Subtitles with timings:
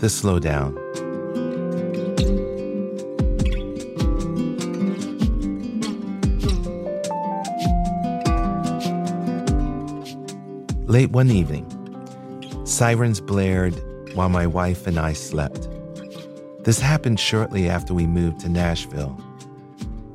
[0.00, 0.74] The Slowdown.
[10.88, 11.66] Late one evening,
[12.64, 13.74] sirens blared
[14.14, 15.68] while my wife and I slept.
[16.64, 19.22] This happened shortly after we moved to Nashville.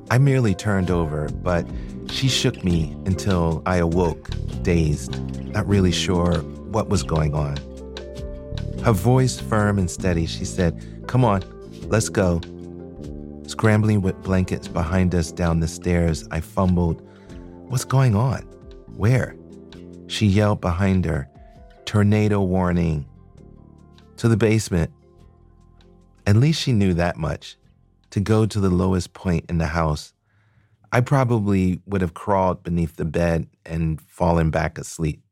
[0.10, 1.68] I merely turned over, but
[2.10, 4.32] she shook me until I awoke,
[4.64, 5.22] dazed,
[5.54, 6.40] not really sure
[6.72, 7.60] what was going on.
[8.84, 11.44] Her voice firm and steady, she said, Come on,
[11.88, 12.42] let's go.
[13.48, 17.02] Scrambling with blankets behind us down the stairs, I fumbled,
[17.68, 18.42] What's going on?
[18.96, 19.36] Where?
[20.08, 21.28] She yelled behind her,
[21.86, 23.08] Tornado warning.
[24.18, 24.92] To the basement.
[26.28, 27.58] At least she knew that much.
[28.12, 30.14] To go to the lowest point in the house.
[30.92, 35.25] I probably would have crawled beneath the bed and fallen back asleep.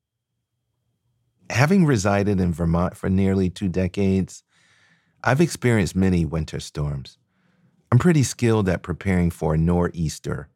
[1.53, 4.43] Having resided in Vermont for nearly two decades,
[5.23, 7.19] I've experienced many winter storms.
[7.91, 10.49] I'm pretty skilled at preparing for a nor'easter,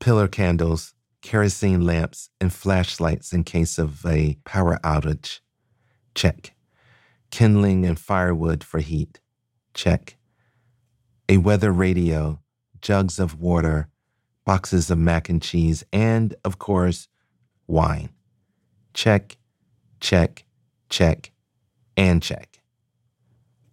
[0.00, 5.38] pillar candles, kerosene lamps, and flashlights in case of a power outage.
[6.16, 6.56] Check.
[7.30, 9.20] Kindling and firewood for heat.
[9.72, 10.16] Check.
[11.28, 12.40] A weather radio,
[12.82, 13.88] jugs of water,
[14.44, 17.06] boxes of mac and cheese, and, of course,
[17.68, 18.08] wine.
[18.94, 19.36] Check,
[20.00, 20.44] check,
[20.88, 21.32] check,
[21.96, 22.60] and check.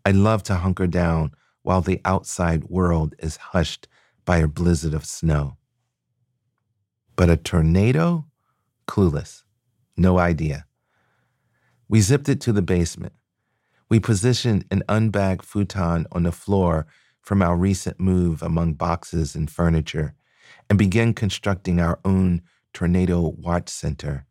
[0.05, 1.31] I love to hunker down
[1.63, 3.87] while the outside world is hushed
[4.25, 5.57] by a blizzard of snow.
[7.15, 8.25] But a tornado?
[8.87, 9.43] Clueless.
[9.97, 10.65] No idea.
[11.89, 13.13] We zipped it to the basement.
[13.89, 16.87] We positioned an unbagged futon on the floor
[17.21, 20.13] from our recent move among boxes and furniture
[20.69, 22.41] and began constructing our own
[22.73, 24.25] tornado watch center.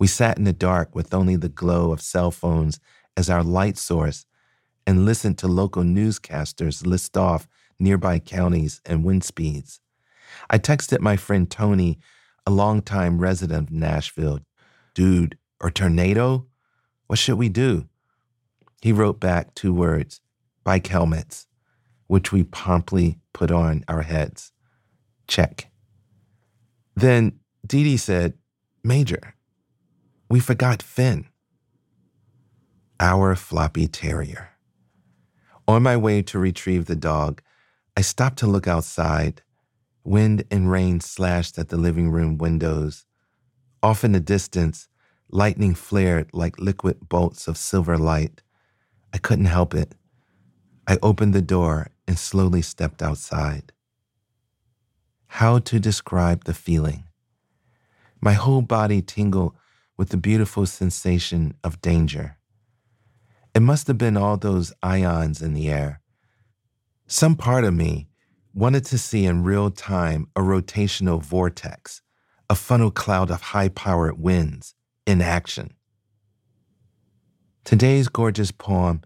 [0.00, 2.80] We sat in the dark with only the glow of cell phones
[3.18, 4.24] as our light source
[4.86, 7.46] and listened to local newscasters list off
[7.78, 9.78] nearby counties and wind speeds.
[10.48, 11.98] I texted my friend Tony,
[12.46, 14.40] a longtime resident of Nashville,
[14.94, 16.46] dude, or tornado?
[17.06, 17.86] What should we do?
[18.80, 20.22] He wrote back two words
[20.64, 21.46] bike helmets,
[22.06, 24.52] which we promptly put on our heads.
[25.26, 25.70] Check.
[26.96, 28.34] Then Didi said,
[28.82, 29.34] Major,
[30.30, 31.26] we forgot Finn.
[33.00, 34.50] Our floppy terrier.
[35.66, 37.42] On my way to retrieve the dog,
[37.96, 39.42] I stopped to look outside.
[40.04, 43.06] Wind and rain slashed at the living room windows.
[43.82, 44.86] Off in the distance,
[45.30, 48.40] lightning flared like liquid bolts of silver light.
[49.12, 49.96] I couldn't help it.
[50.86, 53.72] I opened the door and slowly stepped outside.
[55.26, 57.04] How to describe the feeling?
[58.20, 59.56] My whole body tingled
[60.00, 62.38] with the beautiful sensation of danger.
[63.54, 66.00] It must have been all those ions in the air.
[67.06, 68.08] Some part of me
[68.54, 72.00] wanted to see in real time a rotational vortex,
[72.48, 74.74] a funnel cloud of high powered winds
[75.06, 75.74] in action.
[77.64, 79.02] Today's gorgeous poem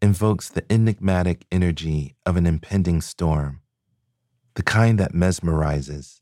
[0.00, 3.62] invokes the enigmatic energy of an impending storm,
[4.54, 6.20] the kind that mesmerizes,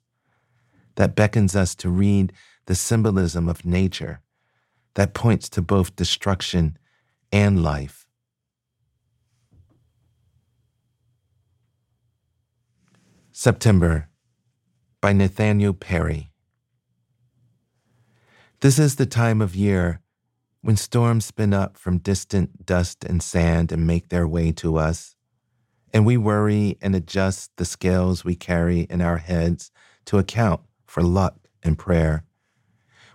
[0.95, 2.33] that beckons us to read
[2.67, 4.21] the symbolism of nature,
[4.95, 6.77] that points to both destruction
[7.33, 8.07] and life.
[13.33, 14.09] September
[15.01, 16.31] by Nathaniel Perry.
[18.61, 20.01] This is the time of year
[20.63, 25.15] when storms spin up from distant dust and sand and make their way to us,
[25.93, 29.71] and we worry and adjust the scales we carry in our heads
[30.07, 32.26] to account for luck and prayer.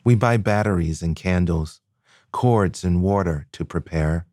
[0.03, 1.81] We buy batteries and candles,
[2.31, 4.25] cords and water to prepare.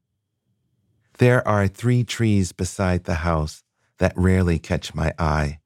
[1.18, 3.62] There are three trees beside the house
[3.98, 5.58] that rarely catch my eye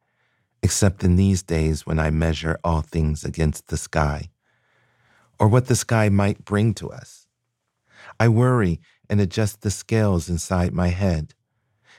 [0.62, 4.30] except in these days when I measure all things against the sky,
[5.38, 7.26] or what the sky might bring to us.
[8.20, 11.34] I worry and adjust the scales inside my head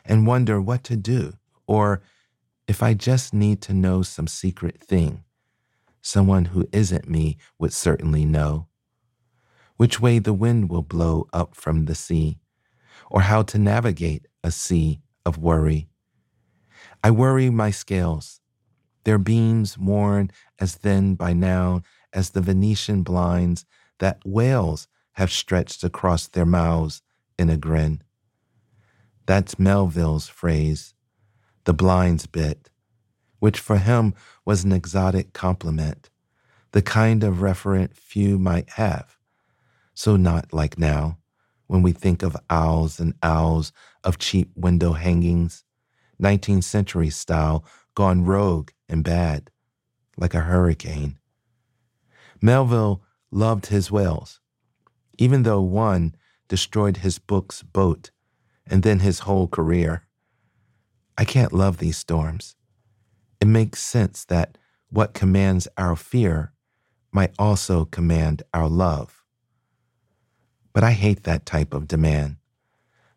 [0.06, 1.33] and wonder what to do,
[1.67, 2.01] or
[2.67, 5.23] if I just need to know some secret thing,
[6.03, 8.67] someone who isn't me would certainly know.
[9.77, 12.38] Which way the wind will blow up from the sea,
[13.09, 15.88] or how to navigate a sea of worry.
[17.03, 18.41] I worry my scales,
[19.05, 20.29] their beams worn
[20.59, 23.65] as thin by now as the Venetian blinds
[23.99, 27.01] that whales have stretched across their mouths
[27.39, 28.03] in a grin.
[29.25, 30.94] That's Melville's phrase,
[31.63, 32.69] the blinds bit,
[33.44, 34.13] which for him
[34.45, 36.10] was an exotic compliment,
[36.72, 39.18] the kind of referent few might have.
[39.94, 41.18] So not like now,
[41.68, 45.66] when we think of owls and owls of cheap window hangings,
[46.22, 49.50] 19th century style, gone rogue and bad,
[50.16, 51.18] like a hurricane.
[52.42, 54.40] Melville loved his whales,
[55.18, 56.16] even though one
[56.48, 58.10] destroyed his book's boat
[58.66, 60.07] and then his whole career.
[61.18, 62.56] I can't love these storms.
[63.44, 64.57] It makes sense that
[64.90, 66.54] what commands our fear
[67.12, 69.22] might also command our love.
[70.72, 72.38] But I hate that type of demand,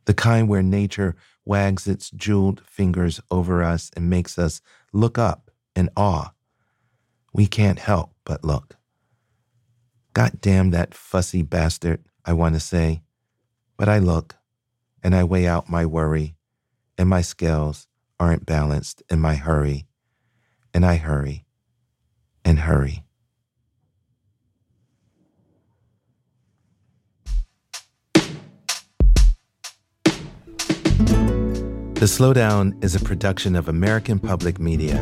[0.05, 1.14] the kind where nature
[1.44, 4.61] wags its jeweled fingers over us and makes us
[4.93, 6.32] look up in awe.
[7.32, 8.75] We can't help but look.
[10.12, 13.05] God damn that fussy bastard, I want to say.
[13.76, 14.34] But I look
[15.05, 16.34] and I weigh out my worry,
[16.99, 17.87] and my scales
[18.19, 19.87] aren't balanced in my hurry,
[20.76, 21.46] and I hurry
[22.44, 23.02] and hurry.
[31.94, 35.00] The Slowdown is a production of American Public Media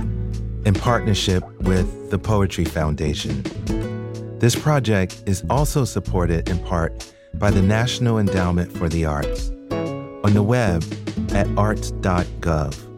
[0.65, 3.43] in partnership with the Poetry Foundation.
[4.39, 9.51] This project is also supported in part by the National Endowment for the Arts
[10.23, 10.85] on the web
[11.31, 12.94] at arts.gov.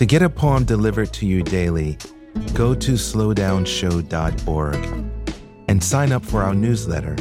[0.00, 1.98] To get a poem delivered to you daily,
[2.54, 5.10] go to slowdownshow.org
[5.68, 7.16] and sign up for our newsletter.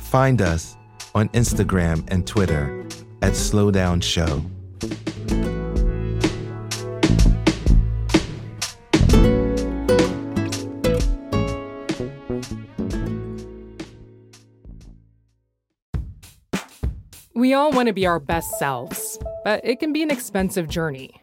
[0.00, 0.76] Find us
[1.14, 2.84] on Instagram and Twitter
[3.22, 4.42] at Slowdown Show.
[17.32, 21.22] We all want to be our best selves, but it can be an expensive journey.